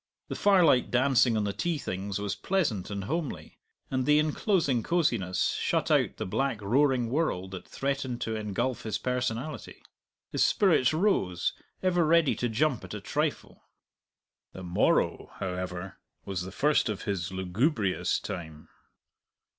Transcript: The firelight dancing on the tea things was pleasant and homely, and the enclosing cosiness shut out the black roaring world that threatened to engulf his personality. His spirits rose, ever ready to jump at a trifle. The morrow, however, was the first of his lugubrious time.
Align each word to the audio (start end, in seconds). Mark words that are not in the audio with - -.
The 0.29 0.35
firelight 0.35 0.89
dancing 0.89 1.37
on 1.37 1.43
the 1.43 1.53
tea 1.53 1.77
things 1.77 2.17
was 2.17 2.33
pleasant 2.35 2.89
and 2.89 3.03
homely, 3.03 3.59
and 3.91 4.07
the 4.07 4.17
enclosing 4.17 4.81
cosiness 4.81 5.51
shut 5.61 5.91
out 5.91 6.17
the 6.17 6.25
black 6.25 6.59
roaring 6.59 7.07
world 7.11 7.51
that 7.51 7.67
threatened 7.67 8.19
to 8.21 8.35
engulf 8.35 8.81
his 8.81 8.97
personality. 8.97 9.83
His 10.31 10.43
spirits 10.43 10.91
rose, 10.91 11.53
ever 11.83 12.03
ready 12.03 12.33
to 12.37 12.49
jump 12.49 12.83
at 12.83 12.95
a 12.95 12.99
trifle. 12.99 13.61
The 14.53 14.63
morrow, 14.63 15.33
however, 15.35 15.99
was 16.25 16.41
the 16.41 16.51
first 16.51 16.89
of 16.89 17.03
his 17.03 17.31
lugubrious 17.31 18.19
time. 18.19 18.69